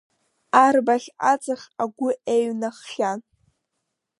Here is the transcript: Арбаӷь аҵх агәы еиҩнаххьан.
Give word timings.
Арбаӷь 0.63 1.09
аҵх 1.31 1.61
агәы 1.83 2.09
еиҩнаххьан. 2.33 3.19